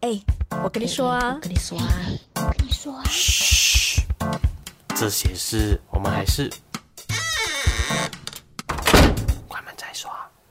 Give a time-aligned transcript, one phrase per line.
[0.00, 0.10] 哎，
[0.62, 1.84] 我跟你说啊，我跟你说啊，
[2.36, 4.00] 我跟你说啊，嘘，
[4.94, 6.48] 这些事我们还是
[9.48, 10.08] 关门再说。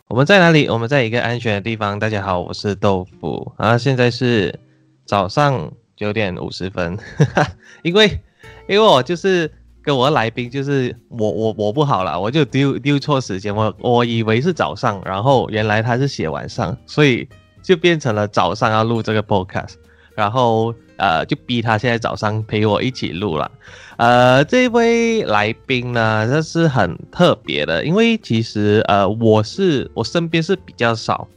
[0.09, 0.67] 我们在哪里？
[0.67, 1.97] 我们在一个安全的地方。
[1.97, 4.59] 大家好，我是豆腐啊，现在是
[5.05, 6.97] 早上九点五十分，
[7.83, 8.19] 因为
[8.67, 9.49] 因为我就是
[9.81, 17.29] 跟我的来宾就是我我我不好了，我就丢丢错时间，我我以为是早上，然后原来他是写晚上，所以
[17.67, 19.73] 就变成了早上要录这个 podcast，
[20.15, 23.51] 然后呃就逼他现在早上陪我一起录了。
[23.97, 31.27] 呃，这位来宾呢，这是很特别的，因为其实呃我是我身边是比较少，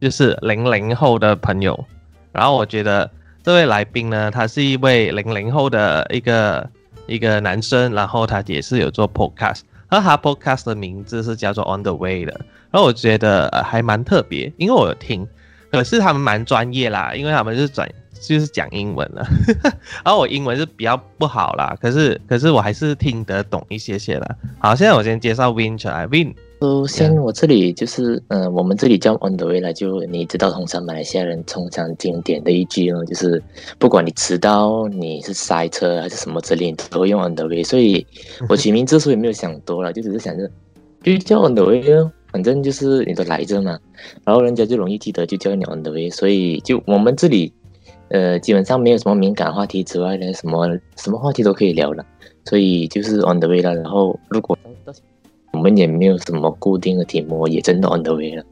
[0.00, 1.84] 就是零零后的朋友，
[2.32, 3.08] 然后我觉得
[3.44, 6.68] 这位来宾呢，他是一位零零后的一个
[7.06, 12.32] 一个男生，然后他也是有做 podcast，而他 podcast 的名字是叫做 On the Way 的，
[12.72, 15.24] 然后我觉得、呃还蛮特别，因为我有听，
[15.70, 17.88] 可是他们蛮专业啦，因为他们是转
[18.20, 19.26] 就是讲英文了，
[20.04, 24.36] 然后我英文是比较不好啦，可是可是我还是听得懂一些些啦。
[24.58, 33.42] 好，现在我先介绍 Win 出来，Win 首先我这里就是，嗯、我们这里叫 on the way 啦，就你知道，通常马来西亚人通常经典的一句哦，就是
[33.78, 37.64] 不管你迟到，你是塞车还是什么之类，你都用 on the way。
[37.64, 38.06] 所以
[38.46, 40.50] 我取名之所以没有想多了，就只是想着
[41.02, 41.82] 就叫 on the way，
[42.32, 43.78] 反正就是你都来着嘛，
[44.24, 46.08] 然后人家就容易记得，就叫你 on the way。
[46.10, 47.52] 所以就我们这里，
[48.08, 52.04] 呃，基本上没有什么敏感话题之外呢，什么什么话题都可以聊了，
[52.44, 53.74] 所以就是 on the way 了。
[53.74, 54.56] 然后如果
[55.52, 58.44] 我们也没有什么固定的题目，也真的 on the way 了。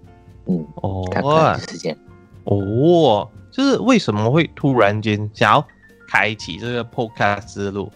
[0.47, 1.99] 嗯，哦大概就是这样。
[2.45, 5.65] 哦，就是为什么会突然间想要
[6.09, 7.89] 开启这个 podcast 之路？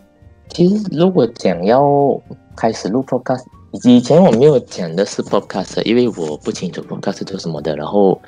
[0.48, 1.82] 其实如果想要
[2.54, 3.44] 开始录 podcast，
[3.84, 7.74] 以前我没有讲的是 podcast，因为我不清楚 podcast 是做什么的。
[7.74, 8.20] 然后，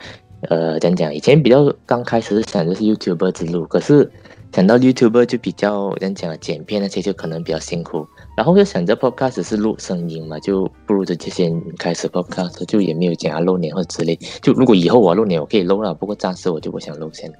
[0.49, 4.11] 呃，讲讲以前比较刚开始是想的是 YouTuber 之路，可是
[4.55, 8.07] 想到 YouTuber 就比较讲讲剪片那些就可能比较辛苦。
[8.37, 14.19] 然后又想着 podcast 是录声音嘛，就不如直接先开始 podcast，就也没有讲要露脸或者之类。
[14.41, 17.31] 就如果以后我要露脸，我可以露了，不过暂时我就不想露先，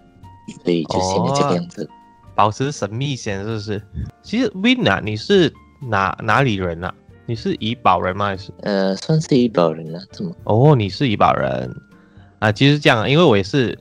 [0.63, 1.89] 所以就现在这个样子。
[2.35, 3.83] 保持神秘先，是不是？
[4.23, 5.51] 其实 Winner，你是
[5.81, 6.93] 哪哪里人啊？
[7.27, 8.27] 你是怡保人吗？
[8.27, 8.53] 还是？
[8.63, 10.35] 呃，算是怡保人啊，怎么？
[10.45, 11.75] 哦，你是怡保人
[12.39, 12.53] 啊？
[12.53, 13.79] 其实这样，因为我也是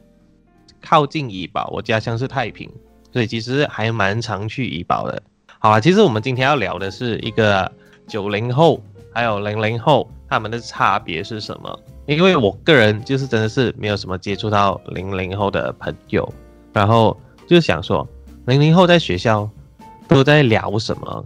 [0.81, 2.69] 靠近怡保，我家乡是太平，
[3.11, 5.21] 所以其实还蛮常去怡保的。
[5.59, 7.69] 好啊，其实我们今天要聊的是一个
[8.07, 8.81] 九零后
[9.13, 11.79] 还有零零后他们的差别是什么？
[12.05, 16.33] 因为我个人就是真的是没有什么接触到零零后的朋友，
[16.73, 17.15] 然后
[17.47, 18.07] 就想说，
[18.45, 19.49] 零零后在学校
[20.07, 21.25] 都在聊什么？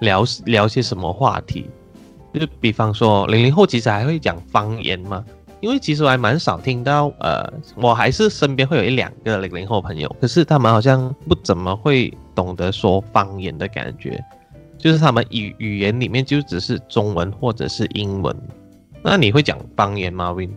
[0.00, 1.70] 聊聊些什么话题？
[2.32, 5.24] 就比方说，零零后其实还会讲方言吗？
[5.60, 7.46] 因为其实我还蛮少听到，呃，
[7.76, 14.24] 我还是身边会有一两个零零后朋友，可是他们好像不怎么会懂得说方言的感觉，
[14.78, 18.34] 就是他们语语言里面就只是中文或者是英文。
[19.02, 20.50] 那你会讲方言吗，Win？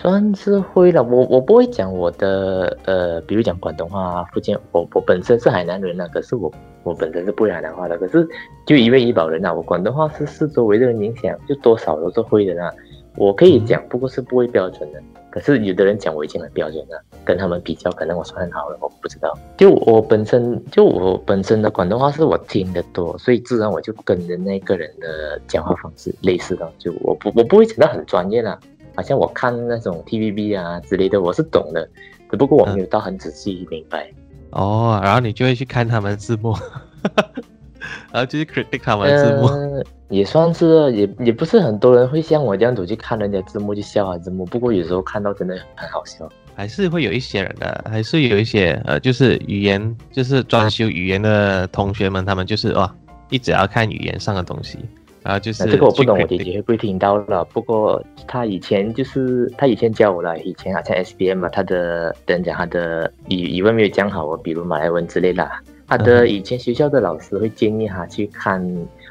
[0.00, 6.50] 算是会了，我我不会讲我的呃，比如讲广东话啊、福建，我我本身是海南人啊，可是我
[6.84, 8.26] 我本身是不会海南话的，可是
[8.64, 12.72] 就一位医保人啊，我广东话是是周围的人影响，就多少都是会的啦。
[13.16, 15.02] 我可以讲，不过是不会标准的。
[15.28, 19.36] 可是有的人讲我已经很标准了，跟他们比较，可能我算很好了，我不知道。
[19.58, 28.58] 就我本身，就我本身的广东话是我听得多，所以自然我就跟着那个人的讲话方式类似的，就我不我不会讲到很专业啦。
[29.00, 31.88] 好像我看那种 TVB 啊之类的，我是懂的，
[32.30, 34.06] 只不过我没有到很仔细明白。
[34.50, 36.54] 哦，然后你就会去看他们的字幕，
[38.12, 39.46] 然后就是 critic 他们字幕。
[39.46, 46.28] 呃，也算是啊，也也不是很多人会像我这样子去看人家字幕去笑啊字幕，不过有时候看到真的很好笑。
[46.54, 52.94] 还是会有一些人的，还是有一些呃，就是语言，就是专修语言的同学们，他们就是哇，
[53.30, 54.78] 一直要看语言上的东西，
[55.22, 57.44] 然后就是那这个我不懂，我姐姐会不会听到了？
[57.46, 65.46] 不过她以前就是她以前教我了，以前好像 SBM 嘛，她的等讲她的语语文没有讲好哦，比如马来文之类的。
[65.86, 68.64] 她的嗯以前学校的老师会建议她去看，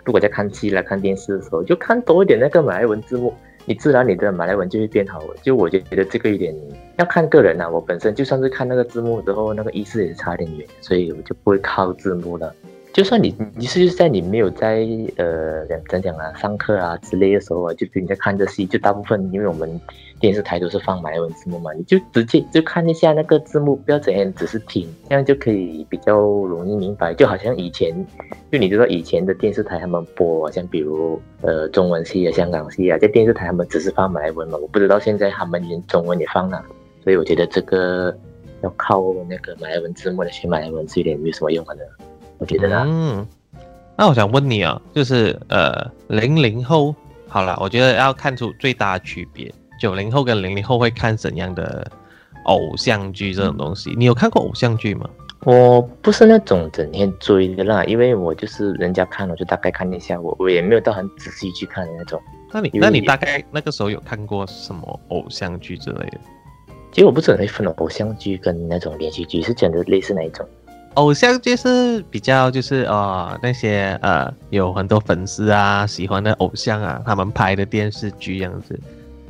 [0.03, 3.33] 如果在看戏啦、看电视的时候，就看多一点那个马来文字幕，
[3.65, 5.21] 你自然你的马来文就会变好。
[5.43, 6.55] 就我觉得这个有点
[6.97, 12.55] 要看个人啊，我本身就算是看那个字幕之后，那个意思也差点远，所以我就不会靠字幕了。
[12.91, 14.85] 就算你你是就是在你没有在
[15.17, 19.79] 呃怎怎讲啊上课啊之类的时候啊，就比如你在看这戏，就大部分因为我们
[20.19, 27.13] 电视台都是放马来文字幕嘛，你就直接就看一下那个字幕，不要怎样，只是听，这样就可以比较容易明白。
[27.13, 27.93] 就好像以前，
[28.51, 36.61] 就你知道以前的电视台他们播，像比如呃中文戏啊、香港戏啊，在电视台他们只是放马来文嘛，我不知道现在他们连中文也放了，
[37.03, 38.13] 所以我觉得这个
[38.61, 41.77] 要靠那个马来文字幕来学马来文字有点没有什么用的，
[42.39, 42.83] 我觉得啦。
[42.87, 43.27] 嗯，
[43.95, 46.95] 那我想问你啊，就是呃，零零后，
[47.27, 51.85] 好了，我觉得要看出最大的区别，九零后跟零零后会看怎样的
[52.45, 53.93] 偶像剧这种东西？
[53.97, 55.07] 你有看过偶像剧吗？
[55.45, 62.21] 我不是那种整天追的啦，因为我就是人家看，我就大概看一下，我我也没有到很仔细去看的那种。
[62.51, 66.19] 那你那你大概那个时候有看过什么偶像剧之类的？
[66.91, 70.45] 其实我不是很会分偶像剧跟那种连续剧，是讲的类似哪一种？
[70.99, 78.77] 偶像剧是比较就是呃那些呃有很多粉丝啊喜欢的偶像啊，他们拍的电视剧这样子，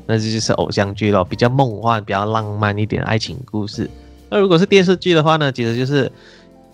[0.07, 3.87] 那这就是偶像剧咯，比较梦幻、比较浪漫一点爱情故事。
[4.31, 6.11] 那如果是电视剧的话呢，其实就是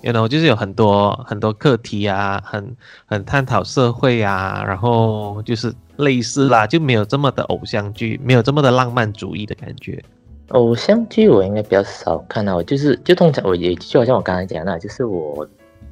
[0.02, 2.76] ，you know，就是有很多很多课题啊，很
[3.06, 10.02] 很探讨社会啊，然后就是类似啦，就没有这么的偶像剧，没有这么的浪漫主义的感觉。
[10.50, 15.48] 偶像剧我应该比较少看到，就是就通常我也就好像我刚才讲的，就是我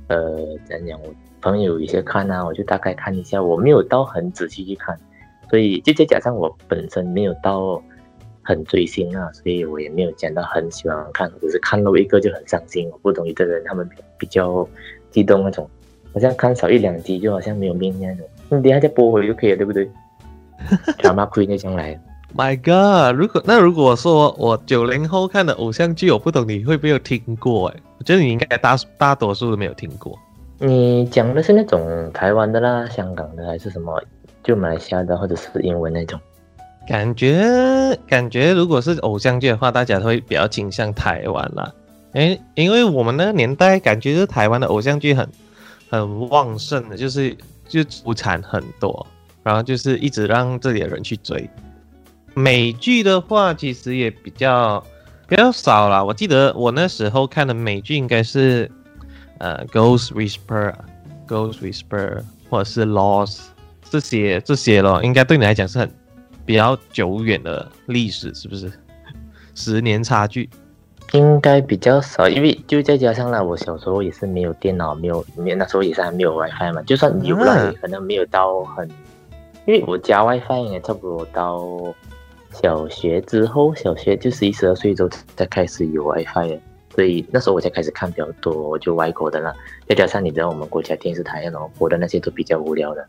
[0.08, 4.98] 呃怎样讲，我朋友有一些看啊，我就大概看一下，我没有到很仔细去看，
[5.50, 7.82] 所以就再加上我本身没有到。
[8.46, 12.90] 很追星啊，所以我也没有讲到很喜欢看，只是看漏一个就很伤心。
[12.92, 14.68] 我不懂有的人他们比较
[15.12, 15.66] 激动那种，
[16.14, 18.28] 好像看少一两集就好像没有命那种。
[18.50, 19.90] 你等下再播回就可以了，对不对？
[21.00, 21.98] Drama Queen 就将来。
[22.36, 23.16] My God！
[23.16, 27.68] 如果那如果说我九零后看的偶像剧，我不懂你会不会有听过？
[27.70, 30.18] 哎，我觉得你应该大大多数都没有听过。
[30.58, 34.02] 你讲的是那种台湾的啦、香港的还是什么？
[34.44, 36.20] 就马来西亚的或者是英文那种？
[36.88, 41.72] 感觉感觉，如果是偶像剧的话，大家都会比较倾向台湾啦。
[42.14, 45.30] 诶，因为我们那个年代，感觉是台湾的偶像剧很
[45.90, 47.36] 很旺盛的，就是
[47.68, 49.06] 就出产很多，
[49.44, 51.48] 然后就是一直让这里的人去追。
[52.34, 54.84] 美剧的话，其实也比较
[55.28, 56.04] 比较少啦。
[56.04, 58.70] 我记得我那时候看的美剧应该是
[59.40, 60.72] 呃《Ghost Whisper》
[61.28, 62.18] 《Ghost Whisper》
[62.50, 63.38] 或者是《Lost》
[63.90, 65.90] 这些这些咯，应该对你来讲是很。
[66.46, 68.70] 比较久远的历史是不是？
[69.56, 70.50] 十年差距，
[71.14, 78.86] 应该比较少，因为就再加上了，我小时候也是没有电脑，没有没那时候也是还没有 WiFi 嘛，就算有了，可能没有到很，
[79.66, 81.62] 因为我家 WiFi 也差不多到
[82.62, 86.60] 小学之后，小学就十一十二岁之后才开始有 WiFi 的。
[86.96, 89.52] 所以那时候我才开始看比较多，就外国的啦。
[89.90, 93.04] 再加上你知道我们国家电视台那种播的那些都比较无聊的。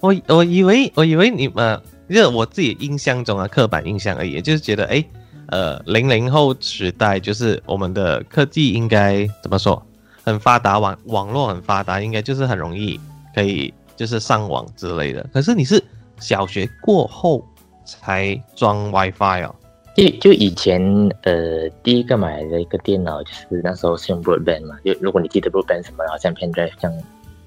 [0.00, 1.78] 我我以为我以为你们，
[2.08, 5.04] 就是我自己印象中啊，刻板印象而已，就是觉得哎，
[5.48, 9.84] 呃，零零后时代就是我们的科技应该怎么说，
[10.24, 12.98] 很发达，网网络很发达，应该就是很容易
[13.34, 15.28] 可以就是上网之类的。
[15.30, 15.82] 可是你是
[16.18, 17.46] 小学过后
[17.86, 19.54] 才装 WiFi 哦。
[19.94, 20.78] 就就以前
[21.22, 26.92] 呃，第一个买的一个电脑就是那时候是用 Broadband 嘛，就如果你记得 Broadband 什么，好像 Pendrive 像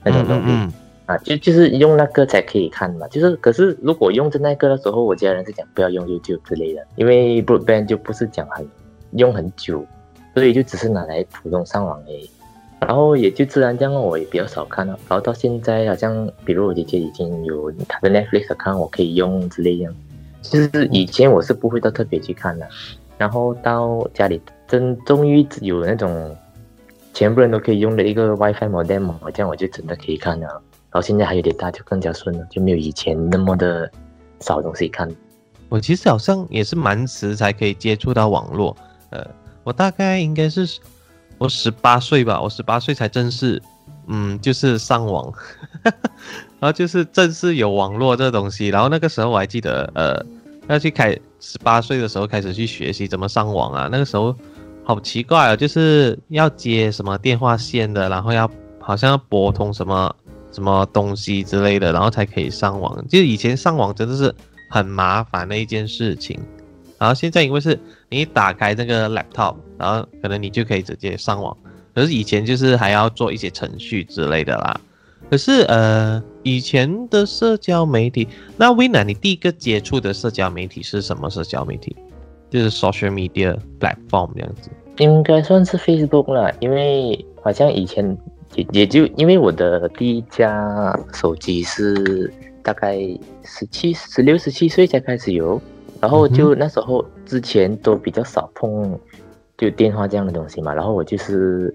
[0.04, 0.76] 那种东西
[1.06, 3.08] 啊，就就是用那个才可以看嘛。
[3.10, 8.68] 就是可是如果用着那个的时候，我家人是讲不要用 YouTube 之类的，因为 Broadband 就不是讲很
[9.12, 9.86] 用很久，
[10.34, 12.28] 所以就只是拿来普通上网而已。
[12.80, 14.98] 然后也就自然这样，我也比较少看了。
[15.08, 19.94] 然后到现在好像，比如我姐姐已经有她的 Netflix 看，我可以用之类样。
[20.50, 22.68] 其实以前我是不会到特别去看的，
[23.20, 26.36] 然后到家里真终于有那种
[27.14, 30.48] 全部人都可以用的一个 WiFi modem，这样我就真的可以看了。
[30.48, 33.90] 然后现在还有点大，就更加顺了，就没有以前那么的
[34.40, 35.08] 少东西看。
[35.70, 38.76] 我其实好像也是蛮迟才可以接触到网络，
[39.12, 39.24] 呃，
[39.64, 40.80] 我大概应该是
[41.38, 43.62] 我十八岁吧，我十八岁才正式，
[44.08, 45.32] 嗯，就是上网。
[46.60, 50.26] 然后就是正式有网络这东西，然后那个时候我还记得，呃，
[50.70, 53.90] 要去开十八岁的时候开始去学习怎么上网啊。
[53.92, 54.36] 那个时候
[54.84, 58.50] 好奇怪啊，就是要接什么电话线的，然后要
[58.80, 60.16] 好像要拨通什么
[60.52, 63.06] 什么东西之类的，然后才可以上网。
[63.08, 64.34] 就以前上网真的是
[64.70, 66.40] 很麻烦的一件事情，
[66.98, 71.56] 然后现在因为是你打开那个 laptop，然后可能你就可以直接上网，
[71.96, 74.80] 可是以前就是还要做一些程序之类的啦。
[75.30, 81.96] 可是呃，以前的社交媒体，那 Wina，你第一个接触的社交媒体是什么社交媒体？
[82.50, 88.18] 就是 social media platform 这样子，应该算是 Facebook 啦，因为好像以前
[88.56, 92.34] 也也就因为我的第一家手机是
[92.64, 92.98] 大概
[93.44, 95.62] 十七、十六、十七岁才开始有，
[96.02, 99.00] 然后就那时候之前都比较少碰
[99.56, 101.72] 就电话这样的东西嘛，然后我就是。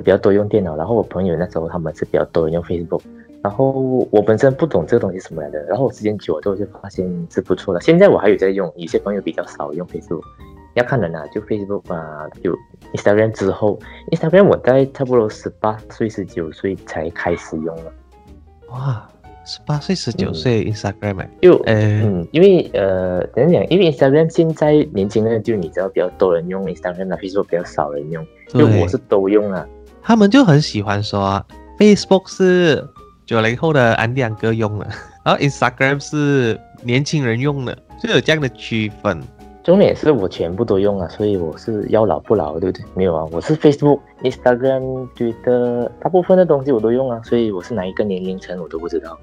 [0.00, 3.00] 比较多用电脑，然后我朋友那时候他们是比较多人用 Facebook，
[3.42, 3.70] 然后
[4.10, 7.80] 我本身不懂这个东西什么来的，然后时间久了之后就发现是不错的。
[7.80, 10.22] 现在我还有在用，有些朋友比较少用 Facebook，
[10.74, 12.56] 要看人啊，就 Facebook 啊，就
[12.94, 13.78] Instagram 之后
[14.10, 17.92] ，Instagram 我在差不多十八岁、十九岁才开始用了。
[18.70, 19.08] 哇，
[19.44, 23.66] 十八岁、十九岁 Instagram 哎，就呃，嗯，因为呃，怎样讲？
[23.68, 29.66] 因为 Instagram 现在年轻人就你知道比较多人用 Instagram 啊，Facebook 比较少人用，就对我是都用啊。
[30.02, 31.44] 他们就很喜欢说
[31.78, 32.86] Facebook 是
[33.26, 34.86] 九零后的安迪安哥用的，
[35.24, 39.20] 然后 Instagram 是年轻人用的，就有这样的区分。
[39.64, 42.82] 重点是我全部都用啊，所以我是要老不老，对不对？
[42.94, 49.18] 没有啊，我是 Facebook、Instagram，觉得大部分的东西我都用啊，所以我是哪一个年龄层我都不知道。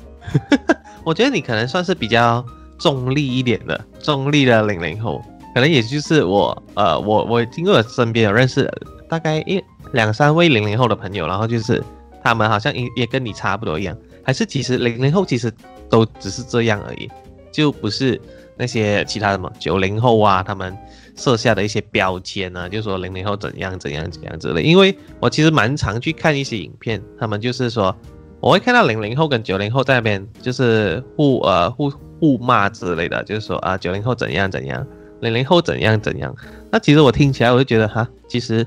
[1.04, 2.46] 我觉得你可能算是比较
[2.78, 5.20] 中立一点的，中立的零零后，
[5.56, 8.72] 可能也就是我，呃，我我经过我身边有认识
[9.10, 9.60] 大概一
[9.96, 11.84] 两三位零零后的朋友，然后就是
[12.24, 15.52] 他们好像也也跟你差不多一样，还是其实零零后其实
[15.90, 17.10] 都只是这样而已，
[17.52, 18.22] 就不是
[18.56, 20.78] 那些其他什么九零后啊，他们
[21.16, 24.62] 设下的一些标签啊，就说零零后怎样怎样怎样之类。
[24.62, 27.96] 因为我其实蛮常去看一些影片，他们就是说。
[28.42, 34.86] 我会看到零零后跟九零后在那边就是互呃互互骂之类的，就是说啊九零后怎样怎样，
[35.22, 36.36] 零零后怎样怎样。
[36.70, 38.64] 那其实我听起来我就觉得哈，其实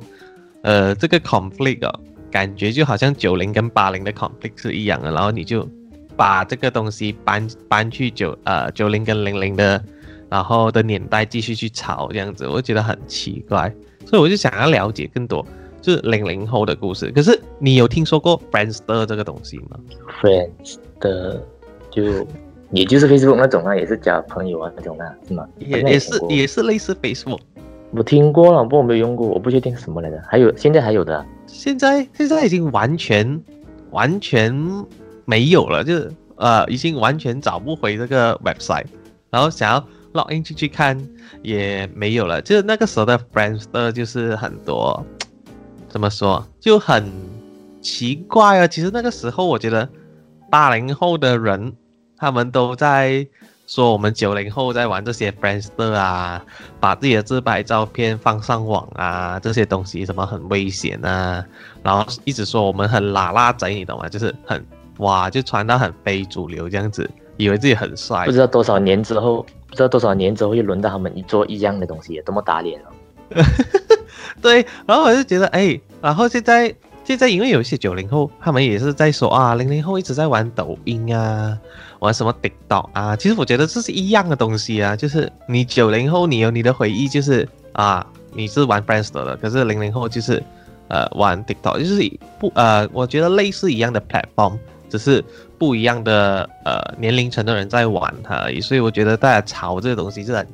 [0.63, 2.01] 呃这个 conflict 哦，
[2.31, 5.69] 感觉就好像九零跟八零的 conflict 是一样的，然后你就
[6.17, 9.83] 把这个东西搬搬去九呃九零跟零零的，
[10.29, 13.73] 然后的年代继续去炒这样子，我觉得很奇怪，
[14.05, 15.45] 所以我就想要了解更多。
[15.81, 19.79] 就是零零后的故事，可是你有听说过 Friendster 这个东西吗
[20.21, 21.41] ？Friends 的
[21.89, 22.27] 就
[22.73, 25.49] 也就是 Facebook 那种啊，也是交朋友啊那种啊，是吗？
[25.59, 27.39] 也也是也是类似 Facebook。
[27.91, 30.23] 我听过了，不过我没有用过，我不确定什么来的。
[30.29, 33.41] 还有现在还有的、现在现在已经完全
[33.91, 34.55] 完全
[35.25, 38.87] 没有了，就是呃已经完全找不回这个 website，
[39.31, 39.81] 然后想要
[40.13, 40.99] log in 进去看
[41.43, 42.43] 也没有了。
[42.43, 45.05] 就是那个时候的 Friendster 就是很多。
[45.91, 47.11] 怎么说就很
[47.81, 48.67] 奇怪啊！
[48.67, 49.89] 其实那个时候，我觉得
[50.51, 51.73] 八零后的人
[52.15, 53.27] 他们都在
[53.69, 56.43] 说我们九零后在玩这些 Friendster 啊，
[56.81, 61.45] 把自己的自拍照片放上网啊，这些东西什么很危险啊，
[61.83, 64.09] 然后一直说我们很拉拉贼，你懂吗？
[64.09, 64.67] 就是很
[65.01, 68.25] 哇，就传到很非主流这样子，以为自己很帅。
[68.25, 73.45] 不知道多少年之后，不知道多少年之后又轮到他们一做一样的东西，多么打脸哦！
[74.41, 81.59] 对，然后我就觉得，哎，然后现在现在因为有一些九零后，他们也是在说啊，零零后一直在玩抖音啊，
[82.01, 90.43] 玩什么 TikTok 啊，其实我觉得这是一样的东西啊，就是你九零后你有你的回忆，就是啊，你是玩 Friendster 的，可是零零后就是
[90.89, 95.25] 呃玩 TikTok，就是不呃，我觉得类似一样的 platform，只是
[95.59, 100.47] 不一样的呃年龄层的人在玩它而已，所以我觉得大家炒这个东西是很。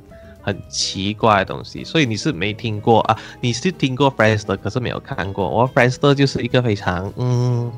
[0.47, 3.17] 很奇怪的东西，所以你是没听过啊？
[3.41, 5.49] 你是听过 Friendster，可是没有看过。
[5.49, 7.73] 我 Friendster 就是一个非常嗯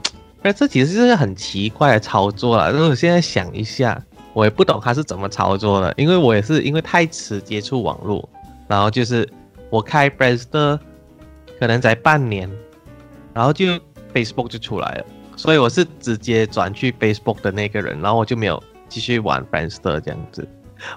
[0.47, 2.71] ，Friendster 其实是很奇怪的操作了。
[2.71, 4.01] 如果现在想一下，
[4.33, 8.29] 我也不懂它是怎么操作的，因为我也是因为太迟接触网络，
[8.69, 9.29] 然后就是
[9.71, 10.79] 我开 Friendster
[11.59, 12.51] 可能才半年，
[13.35, 13.67] 然后就
[14.15, 15.05] Facebook 就出来了，
[15.37, 20.47] 所以我是直接转去 Facebook 的那个人，然后我就没有继续玩 Friendster 这样子。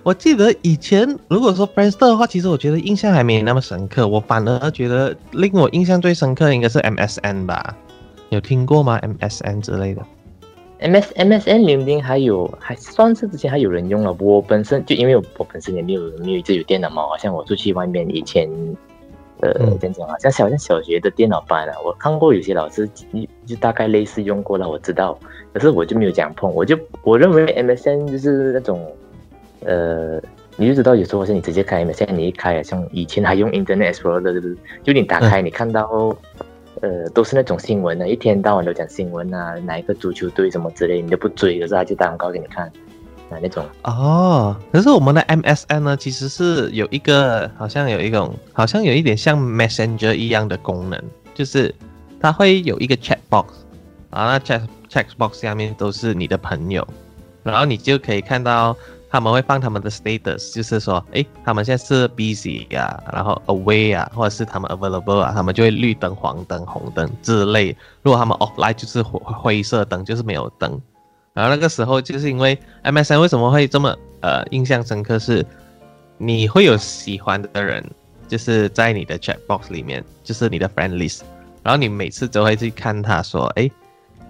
[0.03, 4.05] 我记得以前如果说 Friendster 的话，其实我觉得印象还没那么深刻。
[4.05, 7.75] 我反而觉得令我印象最深刻应该是 MSN 吧？
[8.29, 10.01] 有听过吗？MSN 之类的
[10.79, 14.15] ？MS MSN 零零还有还算是之前还有人用了。
[14.19, 18.49] 我本身就因为我本身也没有没有自己有电脑嘛，好像我出去外面以前，
[19.41, 20.15] 呃，怎样讲啊？
[20.19, 22.89] 像小像小学的电脑班啊，我看过有些老师
[23.45, 25.19] 就大概类似用过了，我知道，
[25.53, 26.53] 可是我就没有讲碰。
[26.53, 28.79] 我就我认为 MSN 就是那种。
[29.65, 30.21] 呃，
[30.55, 34.33] 你就知道有时候是你直接开 MSN，你一开啊，像以前还用 Internet Explorer 的，
[34.81, 36.15] 就你打开，你看到，
[36.81, 42.65] 呃，都是那种新闻啊，一天到晚都讲新闻啊，哪一个足球队什么之类，你都不追，可是他就打广告给你看，
[43.29, 43.65] 啊那种。
[43.83, 51.01] 哦，可是我们的 MSN 呢，其实是有一个，好像有一种，好像有一点像 Messenger 一样的功能，
[51.33, 51.73] 就是
[52.19, 53.47] 它会有一个 chat box，
[54.09, 56.87] 啊，那 chat chat box 下面都是你的朋友，
[57.43, 58.75] 然后你就可以看到。
[59.11, 67.75] 他们会放他们的 status，就是说，诶，他们现在是 busy 呀，然后 away 啊，或者是他们 available 啊，他们就会绿灯、黄灯、红灯之类。
[68.03, 70.79] 如果他们 offline 就是灰灰色灯，就是没有灯。
[71.33, 75.45] 然后那个时候就是因为 MSN 为什么会这么呃印象深刻，是
[76.17, 77.83] 你会有喜欢的人，
[78.27, 81.21] 就是在你的 chat box 里面，就是你的 friend list，
[81.63, 83.71] 然后你每次都会去看他说，诶。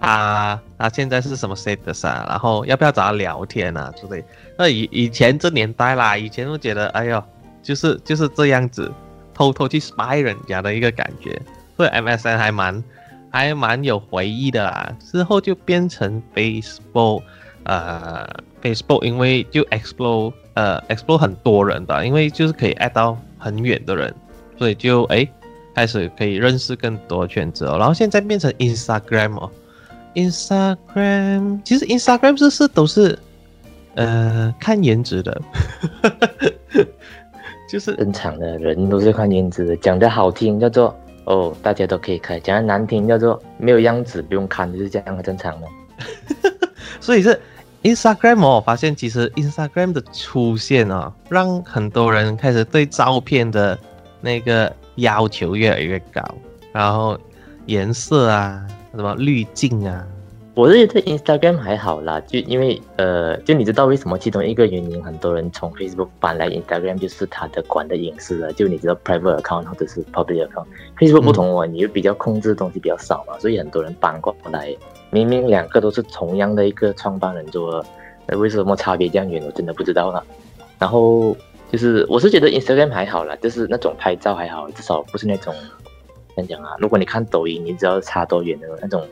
[0.00, 2.26] 他他现在是什么 status 啊？
[2.28, 3.92] 然后要不要找他聊天啊？
[3.96, 4.24] 之类。
[4.56, 7.22] 那以以前这年代啦，以前都觉得，哎呦，
[7.62, 8.90] 就是就是这样子。
[9.32, 11.40] 偷偷去 spy 人家的一个感觉，
[11.74, 12.84] 所以 MSN 还蛮
[13.30, 14.94] 还蛮有回忆的啦。
[15.00, 17.22] 之后就变成 Facebook，
[17.62, 18.28] 呃
[18.60, 24.14] ，Facebook 因为就 explore 呃 explore 很多人的，因为就是可以 add 到很远的人，
[24.58, 25.26] 所以就哎
[25.74, 27.78] 开始可以认识更多圈子哦。
[27.78, 29.50] 然后现在变成 Instagram 哦
[30.14, 33.18] ，Instagram 其实 Instagram 是是都是
[33.94, 35.40] 呃看颜值的。
[37.68, 40.92] 就是正常的人都是看颜值的，讲的好听叫做
[41.24, 45.68] 哦，大家都可以看；讲的难听叫做没有样子，不用看，就是这样很正常的。
[46.98, 47.40] 所以是
[47.84, 53.78] Instagram 哦，我发现其实 Instagram 的出现啊，让很多人开始对照片的
[54.20, 56.20] 那个要求越来越高，
[56.72, 57.16] 然后
[57.66, 60.06] 颜色啊，什么滤镜啊。
[60.54, 68.52] 我是觉得 Instagram 还好啦，就因为呃，就你知道为什么其中一个原因，很多人从 Facebook 搬来 Instagram，就是它的管的隐私了。
[68.52, 74.76] 就你知道 private account 或者是 public account，Facebook 不同哦，你就比较控制的东西比较少嘛，所以很多人搬过来。
[75.10, 77.82] 明明两个都是同样的一个创办人做，
[78.26, 79.42] 那为什么差别这样远？
[79.44, 80.22] 我真的不知道了。
[80.78, 81.34] 然后
[81.70, 85.54] 就是我是觉得 Instagram 还好啦，就是那种拍照还好，至少不是那种
[86.40, 86.76] 怎讲啊？
[86.78, 89.02] 如果你看抖音，你知道差多远的那种。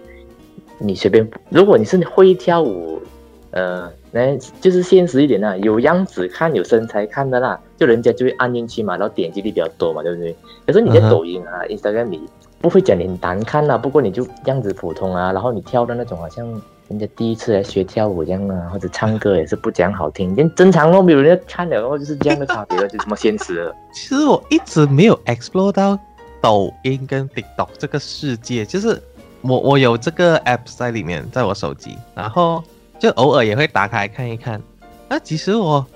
[0.80, 3.02] 你随便，如果你是会跳舞，
[3.50, 10.36] 呃，那就是现实一点啦，有样子看，有身材看的啦，就人家就会按进去嘛，然后点击率比较多嘛，对不对？
[10.64, 12.22] 可是你在抖音啊、Instagram 你
[12.60, 16.46] 不会讲你很难看啦，不过你就样子普通啊，然后你跳的那种好像
[16.86, 23.74] 人家第一次来学跳舞这样啊，或者唱歌也是不讲好听，跟正常都，比如人家看了然后就是这样的差别了，就这么现实了。
[23.92, 25.98] 其实我一直没有 explore 到
[26.40, 29.02] 抖音跟 TikTok 这个世界，就是。
[29.40, 32.60] 我我有这个 app 在里面，在我手机，然后
[32.98, 34.60] 就偶尔也会打开看一看。
[35.08, 35.86] 那其实我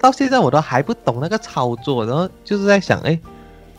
[0.00, 3.16] 到现在我都还不懂那个操作，然后就是在想，哎，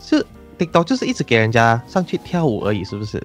[0.00, 0.24] 是
[0.58, 3.22] TikTok 就是一直给人家上去跳舞而已，是不是？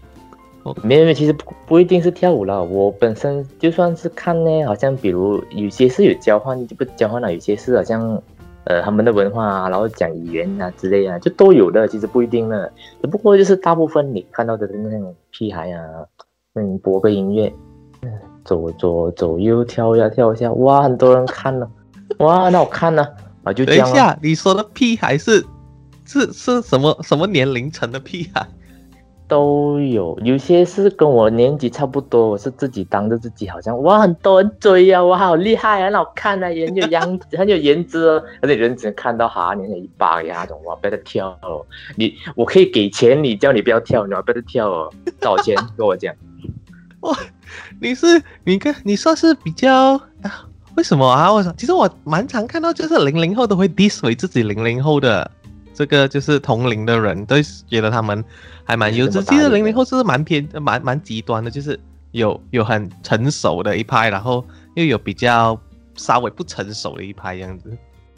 [0.64, 2.62] 哦没有没有，其实不不一定是跳舞了。
[2.62, 8.22] 我本身就算是看呢，好像比如有些是有交换，就不交换了；有些是好像。
[8.66, 12.72] 呃，他们的文化啊，然后讲语言啊之类啊，就都有的，其实不一定的。
[13.02, 15.82] 只不过就是大部分你看到的那种屁孩啊，
[16.56, 17.54] 嗯，播个音乐，
[18.44, 21.70] 左左左右跳呀跳一下，哇，很多人看了，
[22.20, 23.08] 哇，那我看呢，
[23.44, 23.86] 啊，就这样。
[23.86, 25.46] 等一下，你说的屁孩是
[26.06, 28.48] 是是什么什么年龄层的屁孩？
[29.28, 38.24] 都有，有些是跟我年纪差不多，我是自己当着自己，好像哇很多人追啊，我好厉害啊，很好看啊，很有样子，很有颜值哦。
[38.42, 46.14] 而且人只能看到哈，你那一巴呀那种，哇，不要跳哦，你我可以给钱你，叫你不要跳，你要不要跳哦，多少钱跟我讲。
[47.02, 47.16] 哇，
[47.82, 50.46] 你是你看你算是比较啊？
[50.76, 51.32] 为什么啊？
[51.32, 55.32] 我说，其实我蛮常看到，就是零零后都会 diss 为自己零零后的。
[55.76, 57.36] 这个就是同龄的人都
[57.68, 58.24] 觉得他们
[58.64, 61.78] 还蛮幼稚，其实零零后是蛮偏、蛮蛮极端的，就是
[62.12, 64.44] 有有很成熟的一派，然后
[64.76, 65.60] 又有比较
[65.96, 67.70] 稍微不成熟的一派样子。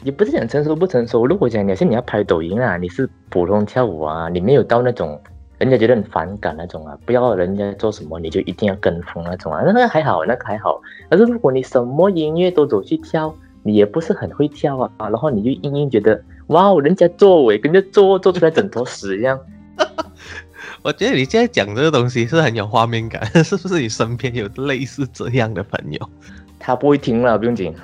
[0.04, 5.20] 也不是讲成熟不成熟，如果讲你是你要拍抖音啊，你是普通跳舞啊，你没有到那种
[5.58, 10.80] 人家觉得很反感那种啊，不要人家做什么你就一定要跟风那种啊，那个还好，那个还好。
[11.08, 16.22] 但是如果你什么音乐都走去跳，你也不是很会跳啊，然后你就硬硬觉得。
[16.48, 19.38] 哇哦，人家做我跟人家做，做出来整坨屎一样。
[20.82, 23.80] 我觉得你现在讲这个东西是很有画面感， 是不是？
[23.80, 26.10] 你身边有类似这样的朋友？
[26.58, 27.74] 他不会听了，不用紧。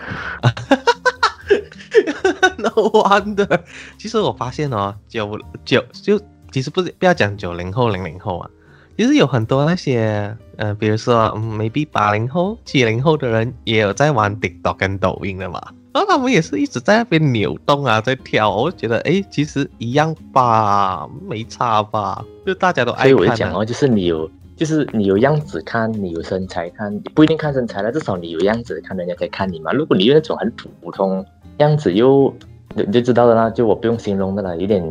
[2.57, 3.61] No wonder。
[3.99, 8.51] 其实我发现哦，九九就其实不是不要讲九零后、零零后啊，
[8.97, 15.61] 其实有很多那些呃，比如说嗯，maybe 八零后、七零后的人也有在玩 TikTok 跟抖音的嘛。
[15.95, 23.11] 然后他们也是一直在那边扭动啊，在跳，我觉得哎，其实一样吧，没差吧，就大家都爱看。
[23.11, 29.73] 所以我就讲哦，就是你有，就是你有样子看，你有身材看，不一定看身材了，至少你有样子看，人家才看你嘛。
[29.73, 30.51] 如果你用那种很
[30.83, 31.25] 普通
[31.59, 32.35] 样子，又
[32.75, 34.83] 你就知道的啦，就我不用形容的啦，有点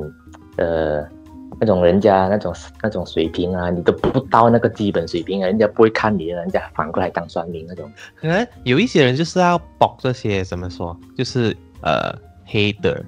[0.56, 1.06] 呃。
[1.60, 7.90] 那种人家那种那种水平啊，你都不到那个基本水平啊，人家不会看你，人家反过来当算命那种。
[8.16, 12.14] 可能有一些人就是要博这些怎么说，就是呃
[12.48, 13.02] ，hater，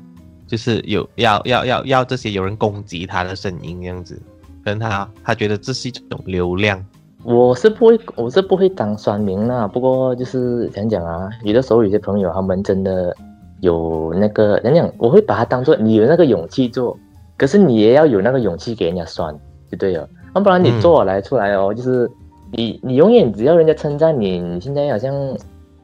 [0.48, 4.22] 就是有要要要要这些有人攻击他的声音这样子，
[4.64, 6.84] 可能他他觉得这是一种流量。
[7.24, 9.68] 我是不会，我是不会当算命啦。
[9.68, 13.16] 不过就是讲讲啊，有的时候有些朋友他们真的
[13.62, 16.98] 有那个，讲讲我会把他当做你有那个勇气做。
[17.38, 19.38] 可是你也要有那个勇气给人家酸，
[19.72, 20.08] 就对了。
[20.34, 22.10] 要不然你做来出来哦，就是
[22.52, 25.14] 你你永远只要人家称赞你，你现在好像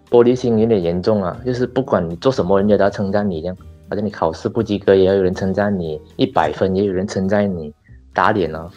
[0.09, 1.39] 玻璃心有点严重啊。
[1.45, 3.57] 就是不管你做什么，人家都要称赞你这样。
[3.89, 7.73] 好像你考试不及格，也要有人称赞你；一百分，也有人称赞你，
[8.13, 8.71] 打脸了。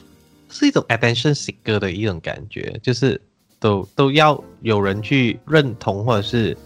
[0.48, 3.20] 是一种 attention seeker 的一种感觉，就是
[3.60, 6.56] 都都要有人去认同，或者是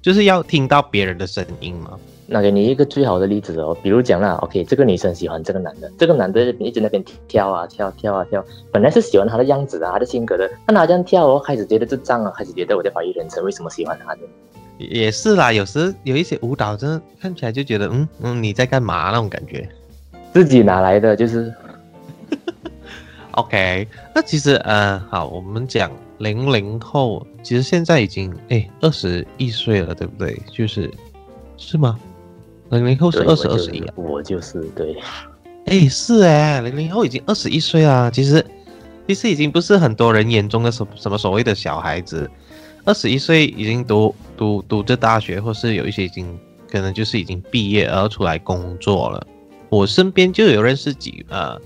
[0.00, 1.98] 就是要听到别人的声音嘛。
[2.30, 14.20] 那给你一个最好的例子哦，比如讲啦，OK，这个女生喜欢这个男的，这个男的一直那边跳啊跳跳啊跳，本来是喜欢他的样子啊，他的性格的，那他这样跳哦，开始觉得这脏啊，开始觉得我在怀疑人生，为什么喜欢他的？
[14.76, 19.66] 也是啦，有时有一些舞蹈真的看起来就觉得，嗯嗯，你在干嘛那种感觉，
[20.34, 21.16] 自己哪来的？
[21.16, 21.52] 就是。
[23.32, 30.36] OK，那其实呃，好，我们讲零零后，其实现在已经哎二十一岁了，对不对？
[30.52, 30.90] 就是
[31.56, 31.98] 是吗？
[32.70, 34.96] 零零后是二十二十一，我就是对，
[35.66, 38.10] 哎是哎，零零后已经二十一岁啦。
[38.10, 38.44] 其实
[39.06, 42.30] 其实已经不是很多人眼中的什什么所谓的小孩子，
[42.84, 46.38] 二十一岁已经读读读着大学，或是有一些已经
[46.70, 49.26] 可能就是已经毕业而出来工作了。
[49.68, 51.60] 我身边就有认识几呃。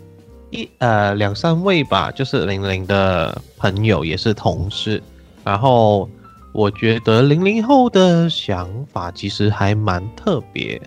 [0.54, 5.02] 一呃两三位吧，就是零零的朋友，也是同事。
[5.42, 6.06] 然后
[6.52, 10.78] 我觉得零零后的想法其实还蛮特别，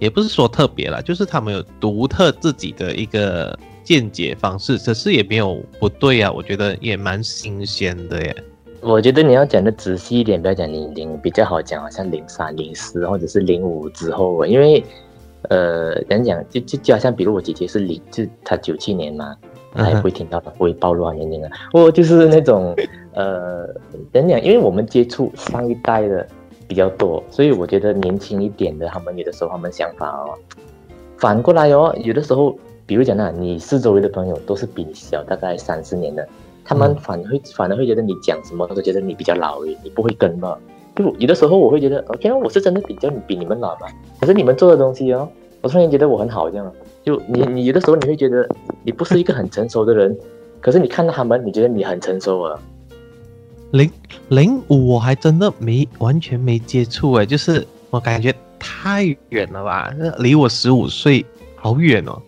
[0.00, 6.32] 也不是说特别啦，就是他们有独特自己的一个见解方式，可是也没有不对啊。
[6.32, 8.36] 我觉得也蛮新鲜的耶。
[8.80, 14.82] 我觉得你要讲的仔细一点，不要讲零零比较好讲，好像零三、零四或者是零五之后，因为。
[15.48, 19.34] 呃，讲讲就就就好像，比如我姐姐是零，就她九七年嘛，
[19.74, 21.50] 她也不会听到的，不会暴露啊年龄啊。
[21.72, 22.76] 我就是那种，
[23.14, 23.66] 呃，
[24.12, 26.28] 讲讲，因为我们接触上一代的
[26.70, 30.38] 比较多，所以我觉得年轻一点的，他们有的时候他们想法哦，
[31.18, 32.56] 反过来哦，有的时候，
[32.86, 36.24] 比如讲那，你四周围的朋友都是比你小大概三四年的，
[36.64, 40.56] 他们反会反而会觉得你讲什么都觉得你比较老，你不会跟嘛。
[40.94, 43.88] 就有的时候我会觉得，OK，我是真的比较比你们老嘛。
[44.20, 45.28] 可是你们做的东西哦，
[45.62, 46.72] 我突然觉得我很好这样。
[47.02, 48.48] 就你你有的时候你会觉得
[48.84, 50.16] 你不是一个很成熟的人，
[50.60, 52.60] 可是你看到他们，你觉得你很成熟了。
[53.72, 53.90] 零
[54.28, 61.24] 零五我还真的没完全没接触哎，就是我感觉太远了吧，离我十五岁
[61.56, 62.20] 好远哦，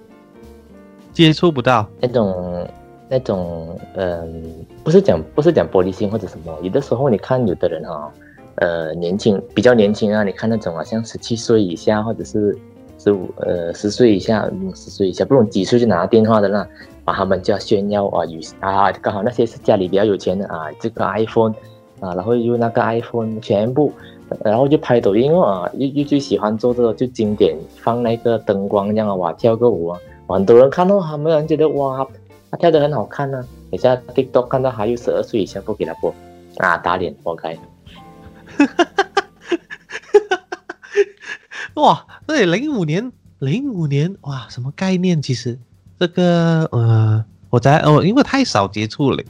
[1.13, 2.69] 接触不到那种
[3.09, 8.13] 那种嗯，不是讲不是讲玻璃心或者什么，有的时候你看有的人哈。
[8.57, 12.55] 呃，年轻比较年轻啊，你看那种啊，像十七岁以下或者是
[12.99, 16.69] 十五呃十岁以下，十岁以下，不懂几岁就拿电话的那，
[17.05, 21.55] 把他们就要炫耀啊，有啊，刚好那些是家里比较有钱的啊，这个 iPhone
[22.01, 23.93] 啊，然后又那个 iPhone 全部，
[24.45, 32.07] 然后就拍抖音啊，又又最喜欢做这个就经典放那个灯光这样啊，哇，跳个舞啊，很多人看到他们人觉得哇，
[32.51, 36.15] 他跳得很好看呢，等下 TikTok 看到还有十二岁以下不给他播
[36.59, 37.55] 啊，打脸活该。
[37.55, 40.43] 哈哈哈哈哈！
[41.75, 45.23] 哇，那，零五年，零五年，哇，什么概念？
[45.23, 45.59] 其实
[46.03, 49.23] 这个，呃，我在哦，因为太少接触了，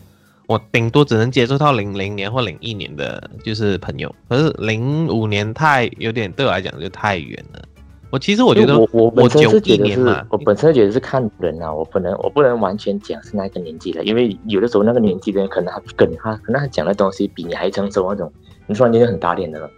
[0.46, 4.14] 我顶多只能接触到零零年或零一年的，就是朋友。
[4.26, 7.62] 可是零五年太有点对我来讲就太远了。
[8.08, 18.32] 我其实我觉得，我我我九一年嘛，我本身觉得是看人啊，我不能我不能完全讲是那个年纪的，因为有的时候那个年纪的人可能他跟他可能他讲的东西比你还成熟那种。
[18.66, 19.70] 你突然间就很打脸的了。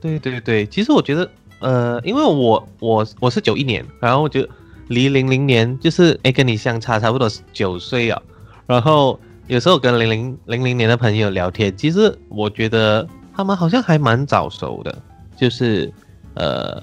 [0.00, 4.46] 对对对，其实我觉得，呃，因为我我我是九一年，然后就
[4.88, 8.20] 离零零年就是哎跟你相差差不多九岁啊。
[8.66, 14.96] 然后有时候跟零零零零年的朋友聊天，其实我觉得他们好像还蛮早熟的，
[15.36, 15.92] 就是
[16.34, 16.82] 呃，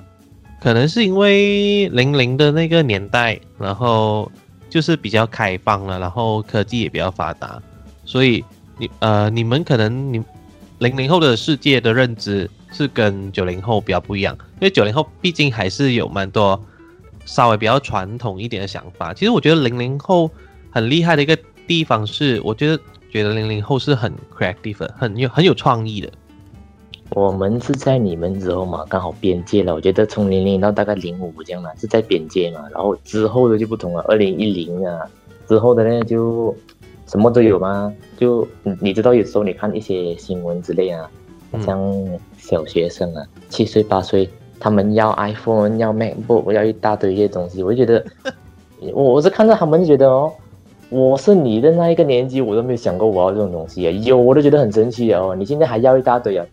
[0.62, 4.32] 可能是因为零零的那个年代，然后
[4.70, 7.62] 就是比较开放了，然后科技也比较发达，
[8.06, 8.44] 所以
[8.78, 10.24] 你呃你们可能你。
[10.80, 16.58] 零零后的世界的认知是跟九零后比较不一样，因为九零后毕竟还是有蛮多
[17.30, 19.14] 稍微比较传统一点的想法。
[19.14, 20.32] 其实我觉得零零后
[20.72, 21.38] 很厉害的一个
[21.68, 22.80] 地方是，我觉得
[23.12, 26.10] 觉得零零后是很 creative，很有很有创意的。
[27.12, 29.76] 我们是在你们之后嘛，刚好边界了。
[29.76, 34.02] 我觉得从零零到大概零五这样嘛，是在边界嘛，然后之后的就不同了。
[34.08, 35.06] 二零一零啊
[35.48, 36.56] 之后的呢就。
[37.12, 37.92] 什么都有吗？
[38.20, 38.48] 就
[38.80, 41.10] 你知道，有时候你看一些新闻之类啊，
[41.60, 41.82] 像
[42.38, 47.64] 小学生啊，七岁八岁，他们要 iPhone，要 MacBook，要一大堆一些东西。
[47.64, 48.06] 我就觉得，
[48.94, 50.32] 我我是看到他们就觉得哦，
[50.90, 53.92] 我是你的那一个年纪，我都没有想过我要这种东西啊。
[53.92, 55.36] 有我都觉得很神奇哦。
[55.38, 56.46] 你现在还要一大堆啊，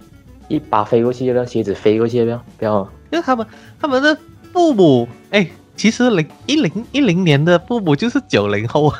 [0.48, 1.44] 一把飞过去要不要？
[1.44, 2.44] 鞋子飞过去不要？
[2.58, 2.88] 不要。
[3.10, 3.46] 因为他们
[3.80, 4.16] 他们的
[4.52, 8.92] 父母，哎，其实零一零一零年的父母就是九零后。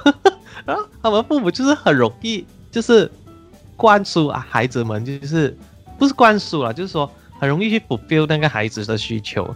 [0.65, 3.09] 然后他们父母就是很容易，就是
[3.77, 5.57] 灌输啊孩子们，就是
[5.97, 7.09] 不是灌输了，就是说
[7.39, 9.47] 很容易去 fulfill 那个孩子的需求。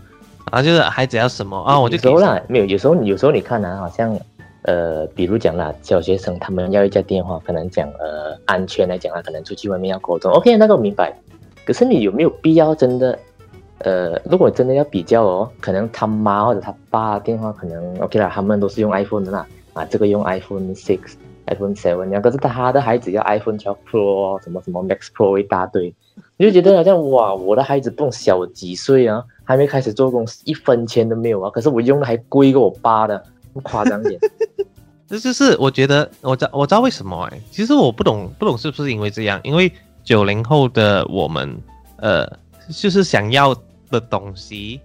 [0.47, 4.19] 啊，就是孩子要什么啊，我就有时候啦，没有，有时候有时候你看啊，好像
[4.63, 11.15] 呃，比如讲啦，小学生他们要一家电话，可能讲呃安全来讲啊，可能出去外面要沟通，OK，那个我明白。
[11.65, 13.17] 可是你有没有必要真的
[13.79, 21.13] 呃，如果真的要比较哦，可能他妈或者他爸电话可能 OK 啦，他们都是用 iPhone 的啦，啊，这个用 iPhone Six、
[21.47, 25.95] iPhone Seven，然后可是他的孩子要 iPhone 12 Pro 什么什么 Max Pro 一大堆，
[26.41, 29.23] 你就觉得好像哇，我的孩子不小几岁啊？
[29.45, 31.51] 还没开始做工，一分钱都没有啊！
[31.51, 33.23] 可是我用的还贵过我爸的，
[33.63, 34.19] 夸张点。
[35.07, 39.39] 这就是我觉得，我知我知道为什么哎，其实我不懂，不懂是不是因为这样？
[39.45, 39.71] 因为
[40.03, 41.55] 九零后的我们，
[41.97, 42.27] 呃，
[42.75, 43.55] 就是想要
[43.91, 44.81] 的东西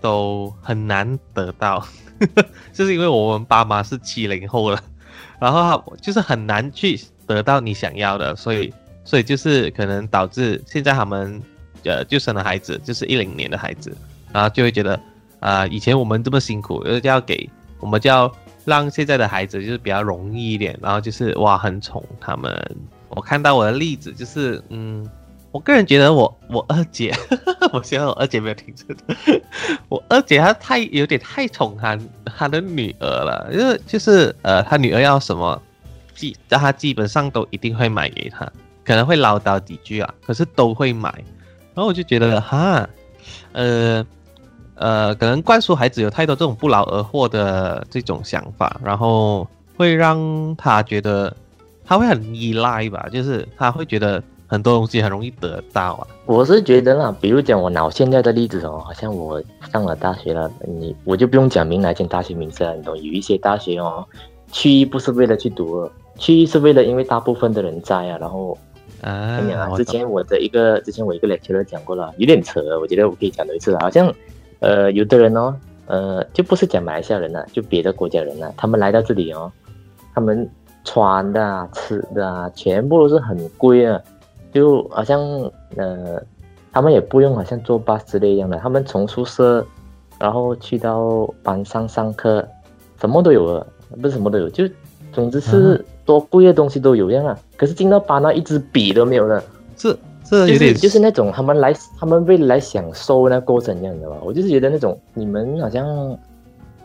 [0.00, 1.84] 都很难得到，
[2.72, 4.80] 就是因为我们爸妈是七零后了，
[5.40, 8.72] 然后就是很难去得到你想要的，所以，
[9.04, 11.40] 所以就是可能导致现在他们。
[11.86, 13.94] 呃，就生了孩子，就是一零年的孩子，
[14.32, 14.98] 然后就会觉得，
[15.38, 17.46] 啊，以前我们这么辛苦，就要给，
[17.78, 22.50] 我们就要让现在的孩子就是比较容易一点，然后就是哇，很宠他们。
[23.10, 25.06] 我看到我的例子就是，嗯，
[25.52, 27.14] 我个人觉得我我二姐，
[27.70, 28.86] 我希望我二姐没有听错，
[29.90, 35.60] 我二姐她太有点太宠她她的女儿了，因为就是呃，她女儿要什么，
[36.14, 38.50] 基，她基本上都一定会买给她，
[38.84, 41.10] 可能会唠叨几句啊，可是都会买。
[41.74, 42.88] 然后我就觉得哈，
[43.50, 44.06] 呃，
[44.76, 49.44] 呃，可能灌输孩子有太多这种不劳而获的这种想法，然后
[49.76, 51.34] 会让他觉得
[51.84, 56.06] 他会很依赖吧，就是他会觉得很多东西很容易得到啊。
[56.26, 59.42] 我是觉得啦，比如讲我拿我现在的例子哦，好像我
[59.72, 62.96] 上了大学了，你我就不用讲明哪间大学名字了，你懂？
[62.96, 64.06] 有一些大学哦，
[64.52, 68.56] 去不是为了去读，去是为了因为大部分的人在啊，然后。
[69.04, 73.76] 啊，之前我的一个，之前我一个 lecturer 讲过了，有点扯，我觉得我可以讲多一次。
[73.76, 74.10] 好像，
[74.60, 79.52] 呃，有的人哦，呃，就不是讲马来西亚人了，就别的国家人了，他们来到这里哦，
[80.14, 80.48] 他们
[80.84, 84.00] 穿的、啊、吃的啊，全部都是很贵啊，
[84.54, 85.20] 就好像，
[85.76, 86.22] 呃，
[86.72, 89.66] 他们也不用好像坐巴士之类一样的，他们从宿舍，
[90.18, 92.42] 然后去到班上上课，
[92.98, 93.66] 什么都有了，
[94.00, 94.64] 不是什么都有，就
[95.12, 95.84] 总之是。
[96.04, 99.42] 多贵的东西都有样啊，可是进到班那一支笔都没有了。
[99.76, 104.16] 这这有点就是那种他们来，他们为了来享受那过程这样的吧。
[104.24, 106.16] 我就是觉得那种你们好像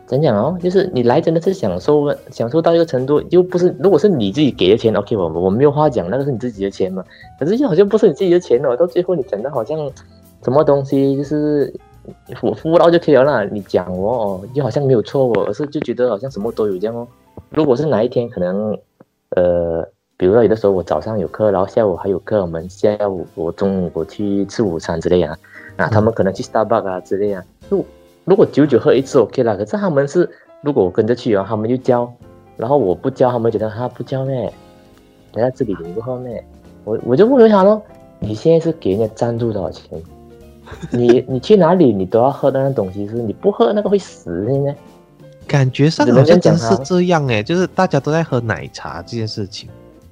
[0.06, 7.04] 怎讲哦，就是你来真的是享受，享受到一个程度，又不是如果是你自己给的钱，OK，我我没有话讲，那个是你自己的钱嘛。
[7.40, 9.78] 可是又好像不是你自己的钱哦，到最后你讲的好像
[10.44, 11.74] 什么东西就是
[12.42, 13.44] 我付到就可以了啦。
[13.52, 17.08] 你讲我哦，又好像没有错哦，而是就觉得好像什么都有这样哦。
[17.52, 18.78] 如果是哪一天可能。
[19.40, 25.38] 呃，比如说有的时候我早上有课，然后下午还有课，我们下午我中午我去吃午餐之类啊，
[25.78, 27.42] 啊，他们可能去 Starbucks 啊之类啊。
[27.70, 27.86] 如
[28.26, 30.30] 如果久久喝一次 OK 啦，可是他们是
[30.62, 32.12] 如果我跟着去啊，他们就交，
[32.58, 34.52] 然后我不交，他们觉得他不交咩？
[35.32, 36.44] 在这里你不喝咩？
[36.84, 37.82] 我我就问他咯，
[38.20, 40.02] 你现在是给人家赞助多少钱？
[40.92, 44.76] 你你去哪里你都要喝那样东西，是你不喝那个会死的呢？
[45.50, 49.68] 感觉上好像真是这样哎，就是大家都在喝奶茶这件事情，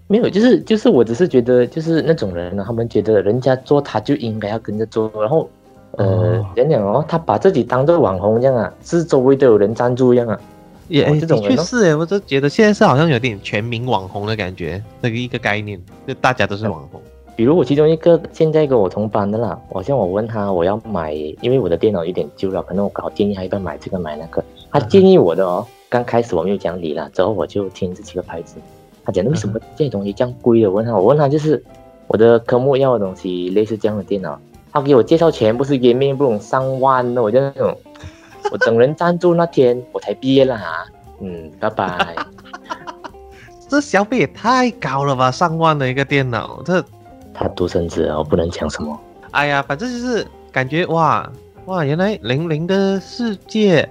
[0.08, 5.48] 没有，就是就是我只是觉得就是那种人呢，他们觉得人家做他就应该要跟着做，然后
[5.92, 10.40] 呃，讲讲哦，他把自己当做网红一样啊，是周围都有人赞助一样啊，
[10.88, 17.00] 也的确是哎，我就觉得现在是好像有点全民网红的感觉，那个一个概念，就大家都是网红。
[17.36, 24.44] 比如我其中一个现在跟我同班的啦，好像我问他我要买，因为我的电脑有点旧了，可能我搞建议他要不要买这个买那个。
[24.72, 28.56] 他建议我的哦，刚开始我没有讲理了，之后我就听这几个牌子。
[29.06, 30.70] 他讲为什么这些东西这样贵的？
[30.70, 31.64] 我问他，我问他就是
[32.08, 34.38] 我的科目要的东西，类似这样的电脑。
[34.72, 37.76] 他给我介绍全部是页面，不懂上万的，我就那种，
[38.52, 40.86] 我等人赞助那天 我才毕业了哈。
[41.22, 42.16] 嗯，拜拜。
[43.70, 45.32] 这消费也太高了吧？
[45.32, 46.84] 上万的一个电脑，这
[47.34, 49.00] 他独生子我不能讲什么。
[49.32, 51.32] 哎呀，反正就是感觉哇
[51.66, 53.90] 哇，原来零零的世界。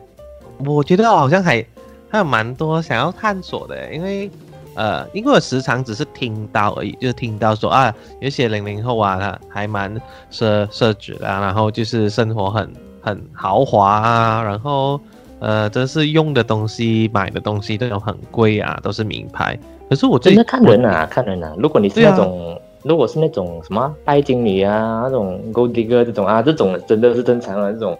[0.64, 1.64] 我觉得好像还
[2.08, 4.30] 还有蛮多想要探索的，因为
[4.74, 9.94] 呃，因为我时常只是听到而已，就是听到说啊，有些零零后啊，他还蛮
[10.30, 15.00] 奢奢侈的，然后就是生活很很豪华啊，然后
[15.40, 19.58] 呃，真是用的东西、买的东西都有很贵啊，都是名牌。
[19.88, 21.54] 可是我真的看人啊，看人啊。
[21.58, 27.98] 如果你是那种，如果是那种什么拜金女啊，那种 gold digger 这种啊，这种真的是正常的这种。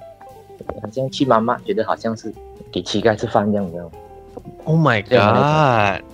[0.83, 2.33] 好像去妈妈觉得好像是
[2.73, 3.91] 给乞丐吃饭这样的。
[4.65, 6.05] Oh my god！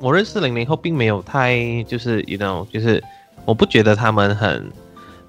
[0.00, 3.02] 我认识零零后并没有太就是，you know，就是
[3.44, 4.70] 我不觉得他们很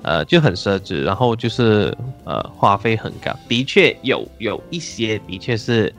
[0.01, 3.32] 呃就很奢侈，然后就是呃花费很高。
[3.47, 5.93] 的确有有一些的确是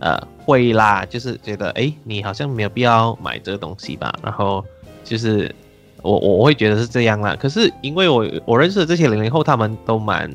[0.00, 4.64] 呃会啦，就是觉得哎你好像没有必要买这个东西吧，然后
[5.04, 5.54] 就是
[6.02, 7.36] 我我会觉得是这样啦。
[7.38, 10.30] 可是因为我我认识的这些零零后，他们都蛮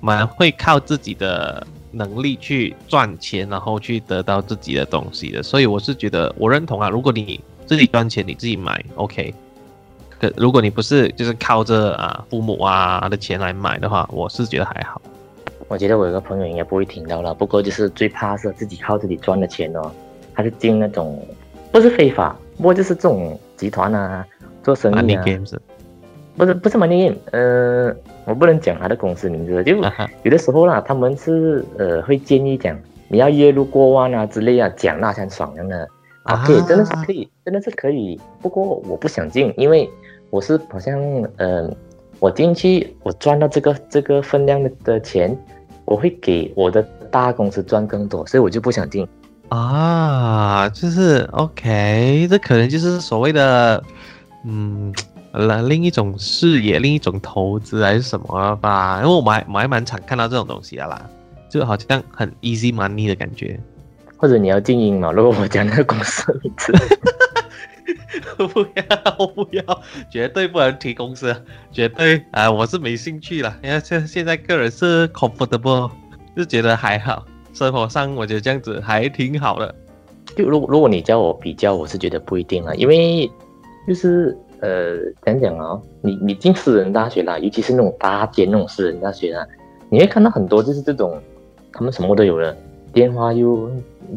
[0.00, 1.66] 蛮会靠自己的。
[1.92, 6.88] 能力去赚钱，然后去得到自己的东西的，所以我是觉得我认同啊。
[6.88, 9.34] 如果你自己赚钱，你自己买，OK。
[10.20, 15.02] 可如果你不是就是靠着啊父母啊的钱来买的话，我是觉得还好。
[15.66, 19.90] 我觉得我有个朋友应该不会听到了，不过就是最怕是自己靠自己赚的钱哦，
[20.32, 21.26] 他是进那种
[21.72, 24.24] 不是非法，不过就是这种集团啊
[24.62, 25.24] 做生意啊。
[26.36, 29.76] 不是不是 money game，呃，我不能讲他的公司名字，就
[30.22, 35.88] 有的时候啦，他们是呃会建议讲你要月入过万啊之类啊，讲那才爽的
[36.22, 38.18] 啊，可以，真的是可以，真的是可以。
[38.40, 39.90] 不过我不想进，因为
[40.30, 40.98] 我是好像
[41.36, 41.68] 呃，
[42.20, 45.36] 我进去我赚到这个这个分量的的钱，
[45.84, 49.06] 我会给我的大公司赚更多，所以我就不想进
[49.48, 50.68] 啊。
[50.70, 53.82] 就是 OK，这可能就是所谓的
[54.46, 54.94] 嗯。
[55.32, 59.00] 了另一种视野，另一种投资还是什么吧？
[59.02, 61.08] 因为我还我还蛮常看到这种东西的啦，
[61.48, 63.58] 就好像很 easy money 的感觉。
[64.16, 65.12] 或者你要静音嘛？
[65.12, 66.72] 如果我讲那个公司名字，
[68.36, 71.34] 不要不要，绝对不能提公司，
[71.70, 72.50] 绝对啊！
[72.50, 73.56] 我是没兴趣了。
[73.62, 75.90] 因为现现在个人是 comfortable，
[76.36, 79.74] 就觉得还好，生活上我觉得这样子还挺好的。
[80.36, 83.30] 就如如果你叫我比较，我是觉得不一定了，因为
[83.86, 84.36] 就是。
[84.60, 89.46] 呃，讲讲啊，你你进私人大学啦，尤其是那种大间那种私人大学啊，
[89.88, 91.18] 你会看到很多就是这种，
[91.72, 92.54] 他们什么都有了，
[92.92, 93.70] 电话又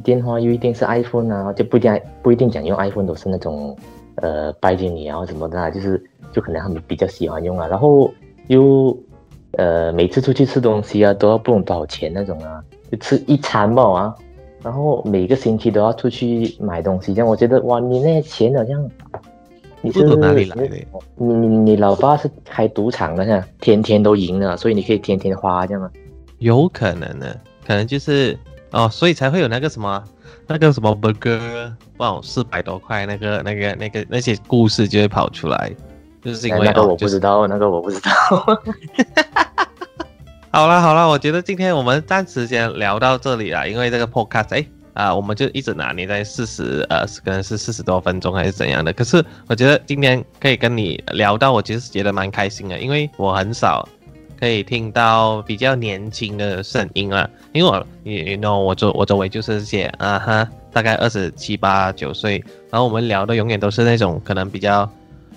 [0.03, 3.73] 电话又一定是 iPhone 啊，就不一定不一定讲用 iPhone 都是那种
[4.15, 6.03] 呃拜金女啊什么的，就是
[6.33, 8.13] 就可能他们比较喜欢用啊，然后
[8.47, 8.97] 又
[9.53, 14.15] 呃每次出去吃东西啊都要不懂多少钱那种啊，就吃一餐吧啊，
[14.61, 18.91] 然后每个星期都要出去买东西，这样我觉得哇，你那些钱好像。
[19.83, 20.69] 你是从哪里来的？
[21.17, 25.91] 你你你老爸是开赌场的，像天天都赢了，所以你可以天天花这样吗？
[26.39, 28.39] 有可能的，可能就是
[28.71, 30.01] 哦，所以才会有那个什么
[30.47, 35.69] 那个什么 burger，哇，四百多块那个那个那个那些故事就会跑出来，
[36.23, 38.09] 就是因为那个我不知道，那个我不知道。
[40.49, 44.65] 好了好了，我觉得今天我们暂时先聊到这里了，因为这个 podcast 哎。
[44.93, 48.93] 啊，我们就一直拿捏在四十，呃，可能是四十多分钟还是怎样的。
[48.93, 53.87] 可是我觉得今天可以跟你聊到，我其实觉得蛮开心的，因为我很少
[54.39, 57.29] 可以听到比较年轻的声音了。
[57.51, 64.89] 因为我，你你 know，我周我周围就是些啊哈，大概二十七八九岁，然后我们聊的永远都是那种可能比较。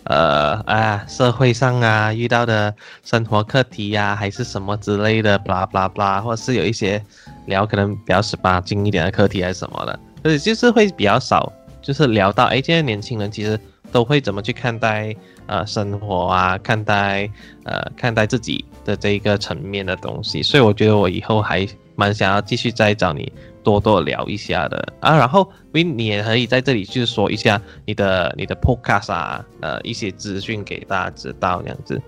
[0.07, 7.03] 呃啊，社会上啊遇到的生活课题呀，还是什么之类的，blah blah blah，或是有一些
[7.47, 13.59] 聊可能比较十八禁一点的课题还是什么的，所以就是会比较少，就是聊到哎，现在年轻人其实
[13.90, 15.14] 都会怎么去看待
[15.47, 17.29] 呃生活啊，看待
[17.64, 23.32] 呃看待自己的这一个层面的东西，所以我觉得我以后还蛮想要继续再找你。
[23.66, 32.00] 多多聊一下的啊，然后为你也可以在这里就是说一下你的你的 podcast 啊，呃，一些资讯给大家知道这样子。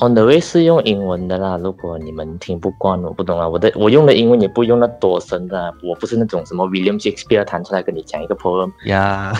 [0.00, 9.32] On the way 是用英文的啦，如果你们听不惯，我不懂啊，我的我用的英文也不用那多深的，我不是那种什么 William Shakespeare 弹出来跟你讲一个 poem 呀，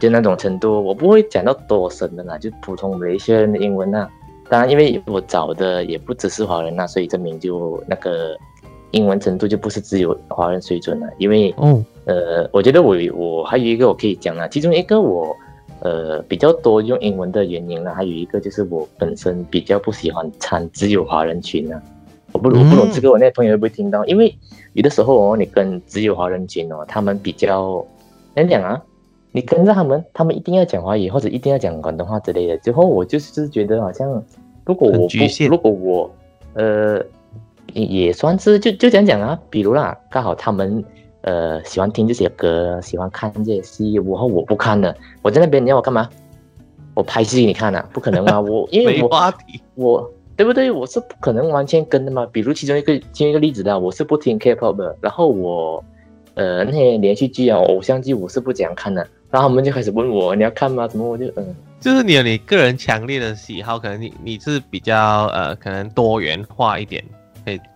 [0.00, 4.08] 就那种程度，我不会讲到多深的啦，就普通的一些人的英文啊。
[4.48, 8.34] 当然，因为我找的也不只是华人呐，所以证明就那个。
[8.92, 11.54] 英文程度就不是只有华人水准了，因为，
[12.04, 15.34] 呃，我觉得我我还有一个我可以讲啊，其中一个我，
[15.80, 21.80] 呃，比较多用英文的原因呢，还有一个就是我本身比较不喜欢参只有华人群呢，
[22.32, 24.04] 我不我不懂这个，我那朋友会不会听到？
[24.06, 24.34] 因为
[24.74, 27.84] 有的时候哦，你跟只有华人群哦，他们比较，
[28.36, 28.82] 怎讲啊？
[29.30, 34.22] 你跟着他们，他们一定要讲华语或者一定要讲广东话之类的，之后我就是觉得好像，
[34.66, 36.10] 如果我不，如果我，
[36.54, 37.02] 呃。
[37.72, 40.84] 也算是就就讲讲啊，比如啦，刚好他们
[41.22, 46.08] 呃喜欢听这些歌，喜欢看这些戏，然后我不看了，我在那边你要我干嘛？
[46.94, 47.88] 我拍戏给你看啊？
[47.90, 48.38] 不可能啊！
[48.38, 49.08] 我因为我
[49.76, 50.70] 我对不对？
[50.70, 52.26] 我是不可能完全跟的嘛。
[52.30, 55.82] 比如其中一个其中一个例子的，我是不听 K-pop 的，然后我
[56.34, 60.86] 呃那些连续剧啊、偶像剧我是不怎样看的，然后他们就开始问我你要看吗？
[60.86, 67.02] 怎么我就嗯，就是你有你个人强烈的喜好，可能你你是比较呃可能多元化一点。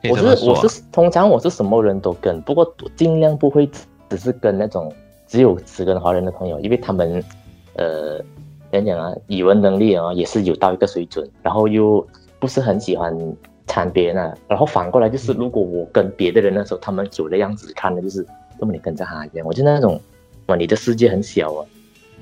[0.08, 3.68] 我是我是通常我是什么人都跟，不过尽量不会
[4.08, 4.92] 只是跟那种
[5.26, 7.22] 只有只跟华人的朋友，因为他们，
[7.74, 8.20] 呃，
[8.70, 12.06] 怎讲啊，语文能力啊也是有到一个水准，然后又
[12.38, 13.12] 不是很喜欢
[13.66, 18.24] 掺别人啊，然后反过来就是，如果我跟别的人的时候，他们有的样子看的就是，
[18.60, 20.00] 那么你跟着他一样，我就那种，
[20.46, 21.66] 哇，你的世界很小啊，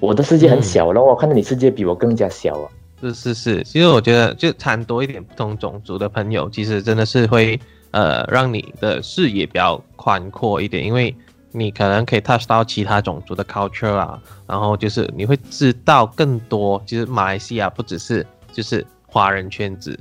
[0.01, 2.71] 我的世界很小，然后我看到你世界比我更加小啊。
[3.13, 7.59] 是是是，其实我觉得就掺多一点不同种族的朋友，其实真的是会
[7.91, 11.15] 呃让你的视野比较宽阔一点，因为
[11.53, 19.99] 你可能可以 touch 到其他种族的 culture 啊，然后就是你会知道更多，其实马来西亚不只是就是华人圈子，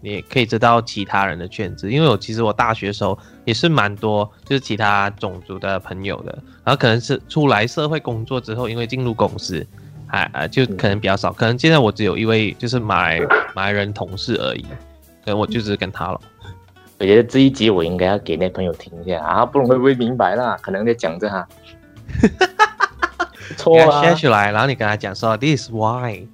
[0.00, 6.32] 你也可以知道其他人的圈子，因为我其实我大学时候也是蛮多就是其他种族的朋友的，
[6.64, 9.66] 然后可能是出来社会工作之后，因为进入公司。
[10.06, 13.20] 还啊，就可能比较少，可能现在我只有一位就是马来
[13.54, 14.62] 马来人同事而已，
[15.24, 16.20] 可能我就只是跟他了。
[16.98, 20.56] 我觉得这一集我应该要给那朋友听一下啊，不然会不会明白啦？
[20.62, 21.46] 可能在讲着哈。
[23.58, 24.02] 错啊。
[24.02, 26.26] 写出来，然后你跟他讲说，This is why。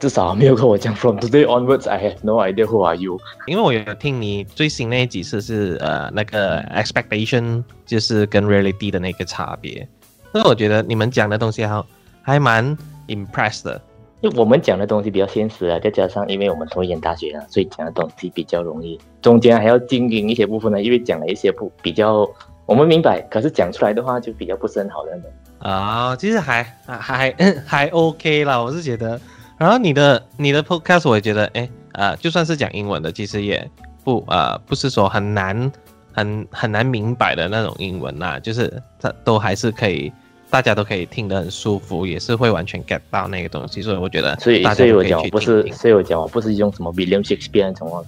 [0.00, 3.20] 至少没有跟我讲，From today onwards, I have no idea who are you。
[3.46, 9.86] 因为我有听你最新那几次是呃那个 expectation，就是跟 reality 的那个差别，
[10.32, 11.86] 所以我觉得你们讲的东西好。
[12.28, 12.76] 还蛮
[13.06, 13.80] impressed 的，
[14.20, 19.00] 因为我们讲的东西比较现实啊，再加上因为我们同一间大学啊，所以讲的东西比较容易。
[19.22, 22.28] 中间还要经营一些部分呢，因为讲了一些不比较
[22.66, 25.18] 我们明白，可是讲出来的话就比较不是很好的
[25.60, 26.14] 啊。
[26.16, 27.34] 其实还还
[27.66, 29.18] 还 OK 啦，我是觉得。
[29.56, 33.66] 然后你的你的 podcast 我也觉得，哎啊，就算是讲英文的，其实也
[34.04, 35.72] 不啊不是说很难
[36.12, 38.70] 很很难明白的那种英文啦，就是
[39.00, 40.12] 它都还是可以。
[40.50, 48.04] 大家都可以听得很舒服，也是会完全 get 到那个东西，所以我觉得，所以所以我讲不是，所以我讲我不是用什么 William Shakespeare 那种，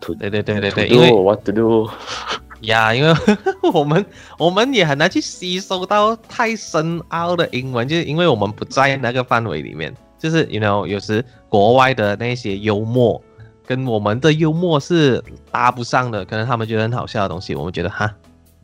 [0.00, 1.88] 对对对对对，因为 what to do
[2.62, 3.14] 呀，因为
[3.72, 4.04] 我们
[4.38, 13.20] 我们也很难去吸收到太深奥的英文，就是因为我们不在那个范围里面，就是 you know 有时国外的那些幽默
[13.66, 18.12] 跟我们的幽默是搭不上的，可能他们觉得很好笑的东西，我们觉得哈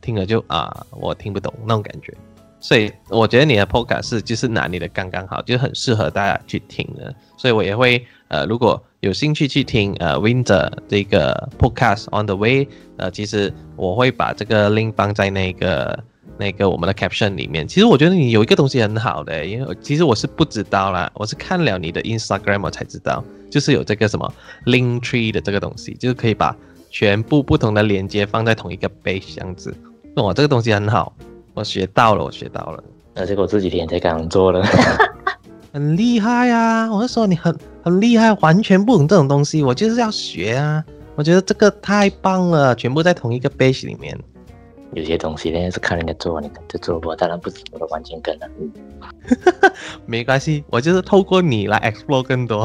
[0.00, 2.12] 听了就啊我听不懂那种感觉。
[2.60, 7.14] 所以我觉得你的 podcast 是就是拿你的刚刚好，就是很适合大家去听的。
[7.36, 15.98] 所以我也会呃，如果有兴趣去听呃 Winter 这个 podcast on the way，呃，其实我会把这个 link 放在那个
[16.36, 17.66] 那个我们的 caption 里面。
[17.66, 24.34] 其实我觉得你有一个东西很好的，因为其实我是不知道啦，我是看了你的 Instagram 我才知道，就是有这个什么
[24.66, 26.56] link tree 的这个东西，就是可以把
[26.90, 29.72] 全部不同的连接放在同一个 base 这样子。
[30.16, 31.14] 哇，这个东西很好。
[31.58, 32.84] 我学到了，我学到了，
[33.16, 34.64] 而且我这几天才刚做了，
[35.74, 36.88] 很厉害啊！
[36.88, 37.52] 我是说你很
[37.82, 40.84] 很厉害，完全不懂这种东西，我就是要学啊！
[41.16, 44.16] 我觉得这个太棒了，全部在同一个 base 里面。
[44.92, 46.48] 有些东西呢是看人家做，你
[46.80, 48.46] 做，我当然不是我的完全跟了。
[50.06, 52.64] 没关系，我就是透过你来 explore 更多。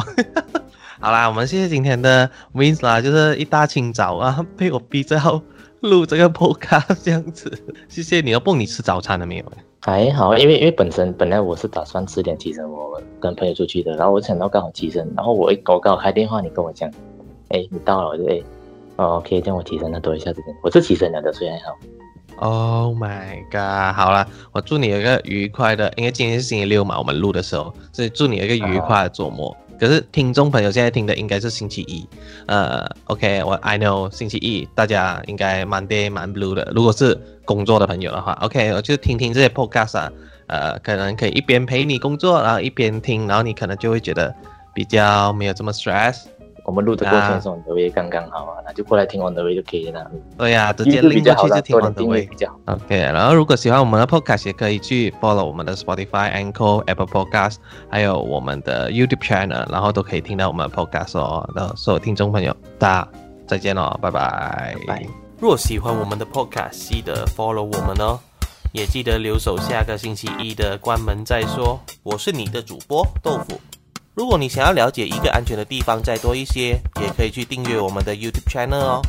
[1.02, 5.42] 好啦，我们谢谢今天的 Wins 啦，就是一大清早啊，被我逼着要。
[5.90, 7.52] 录这个 podcast 这样子，
[7.90, 8.32] 谢谢你。
[8.32, 9.46] 要不你吃早餐了没有？
[9.82, 16.90] 还好，因为因为本身本来我是打算吃点提神，我跟朋友出去的，然后我想到刚好提神，然后我一我刚好开电话，你跟我讲，
[17.50, 18.42] 哎，你到了，我就哎，
[18.96, 21.78] 哦，OK，叫我提神，那多一下子，我是提神了的，所以还好。
[22.38, 23.94] Oh my god！
[23.94, 29.56] 好了，我祝你有一个愉快的，因为今天是星期六嘛，我们录的时候，所以祝你有一个愉快的周末。
[29.84, 32.08] 可是听众朋友现在听的应该是星期一，
[32.46, 36.72] 呃，OK，我 I know 星期一大家应该蛮 day 蛮 blue 的。
[36.74, 40.10] 如果是工作的朋友的话，OK，我就听听这些 podcast 啊，
[40.48, 44.34] 呃，可能可以一边陪你工作，然后一边听，然后你可能就会觉得
[44.74, 46.28] 比较没有这么 stress。
[46.66, 50.10] 我们录的过程中，德威刚刚好啊，那就过来听王德威就可以了。
[50.38, 52.74] 对呀，直接拎过去就听王德威比较好。
[52.74, 57.58] OK，然后如果喜欢我们的 Podcast，也可以去 follow 我们的 Spotify、Anchor、Apple Podcast，
[57.90, 61.48] 还有我们的 YouTube Channel，然后都可以听到我们的 Podcast 哦。
[61.54, 63.08] 那所有听众朋友，大家
[63.46, 64.76] 再见喽，拜拜。
[64.88, 65.06] 拜。
[65.40, 68.18] 若喜欢我们的 Podcast，记得 follow 我们哦，
[68.72, 71.78] 也记得留守下个星期一的关门再说。
[72.04, 73.60] 我是你的主播豆腐。
[74.16, 79.02] 如果你想要了解一个安全的地方再多一些，也可以去订阅我们的 YouTube channel 哦。